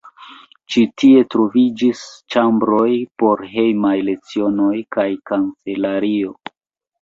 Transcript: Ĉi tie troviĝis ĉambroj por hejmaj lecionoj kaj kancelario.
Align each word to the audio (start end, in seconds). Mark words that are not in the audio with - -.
Ĉi 0.75 0.81
tie 1.01 1.19
troviĝis 1.33 2.01
ĉambroj 2.35 2.87
por 3.25 3.43
hejmaj 3.51 3.93
lecionoj 4.09 4.73
kaj 4.97 5.07
kancelario. 5.33 6.35